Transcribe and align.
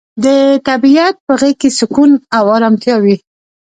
د 0.23 0.25
طبیعت 0.67 1.15
په 1.25 1.33
غیږ 1.39 1.55
کې 1.61 1.69
سکون 1.79 2.11
او 2.37 2.43
ارامتیا 2.55 2.95
وي. 3.03 3.15